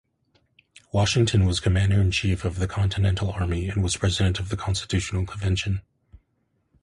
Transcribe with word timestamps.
Washington 0.91 1.45
was 1.45 1.59
Commander-in-Chief 1.59 2.43
of 2.43 2.55
the 2.57 2.67
Continental 2.67 3.29
Army 3.29 3.69
and 3.69 3.83
was 3.83 3.97
President 3.97 4.39
of 4.39 4.49
the 4.49 4.57
Constitutional 4.57 5.27
Convention. 5.27 5.83